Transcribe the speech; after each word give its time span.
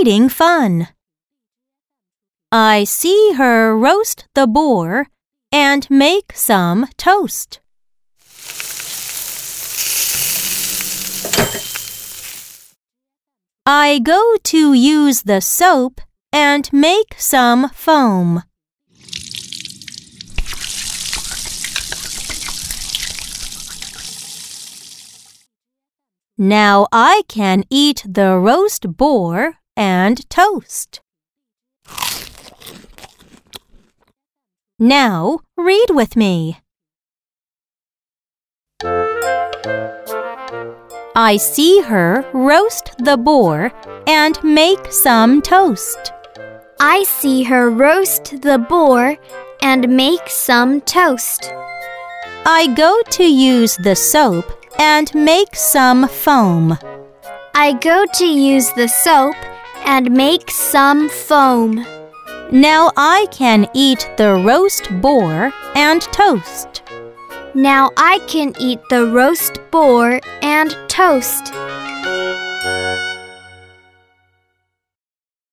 reading 0.00 0.30
fun. 0.30 0.88
I 2.50 2.84
see 2.84 3.34
her 3.36 3.76
roast 3.76 4.24
the 4.34 4.46
boar 4.46 5.08
and 5.52 5.86
make 5.90 6.32
some 6.34 6.88
toast. 6.96 7.60
I 13.66 13.98
go 14.02 14.36
to 14.44 14.72
use 14.72 15.24
the 15.24 15.42
soap 15.42 16.00
and 16.32 16.72
make 16.72 17.16
some 17.18 17.68
foam. 17.68 18.42
Now 26.38 26.86
I 26.90 27.20
can 27.28 27.64
eat 27.68 28.02
the 28.08 28.38
roast 28.38 28.96
boar 28.96 29.59
and 29.80 30.28
toast. 30.28 31.00
Now 34.78 35.40
read 35.56 35.86
with 35.88 36.16
me. 36.16 36.58
I 41.16 41.38
see 41.38 41.80
her 41.80 42.26
roast 42.34 42.92
the 42.98 43.16
boar 43.16 43.72
and 44.06 44.38
make 44.44 44.92
some 44.92 45.40
toast. 45.40 46.12
I 46.78 47.04
see 47.04 47.44
her 47.44 47.70
roast 47.70 48.42
the 48.42 48.58
boar 48.58 49.16
and 49.62 49.88
make 49.88 50.28
some 50.28 50.82
toast. 50.82 51.50
I 52.44 52.74
go 52.76 53.00
to 53.16 53.24
use 53.24 53.78
the 53.78 53.96
soap 53.96 54.44
and 54.78 55.14
make 55.14 55.56
some 55.56 56.06
foam. 56.06 56.76
I 57.54 57.72
go 57.72 58.04
to 58.18 58.26
use 58.26 58.70
the 58.72 58.86
soap 58.86 59.36
and 59.84 60.10
make 60.10 60.50
some 60.50 61.08
foam. 61.08 61.86
Now 62.50 62.90
I 62.96 63.26
can 63.30 63.68
eat 63.74 64.08
the 64.16 64.34
roast 64.34 64.88
boar 65.00 65.52
and 65.74 66.02
toast. 66.02 66.82
Now 67.54 67.90
I 67.96 68.18
can 68.26 68.54
eat 68.58 68.80
the 68.90 69.06
roast 69.06 69.58
boar 69.70 70.20
and 70.42 70.76
toast. 70.88 71.52